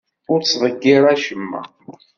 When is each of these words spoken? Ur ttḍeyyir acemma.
Ur 0.31 0.39
ttḍeyyir 0.41 1.03
acemma. 1.13 1.61